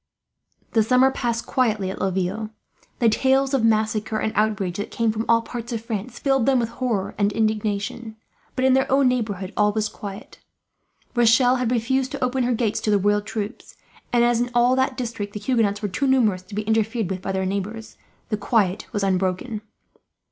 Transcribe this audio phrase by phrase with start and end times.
[0.71, 2.49] The summer passed quietly at Laville.
[2.97, 6.57] The tales of massacre and outrage, that came from all parts of France, filled them
[6.57, 8.15] with horror and indignation;
[8.55, 10.39] but in their own neighbourhood, all was quiet.
[11.13, 13.77] Rochelle had refused to open her gates to the royal troops
[14.11, 17.21] and, as in all that district the Huguenots were too numerous to be interfered with
[17.21, 17.95] by their neighbours,
[18.29, 19.61] the quiet was unbroken.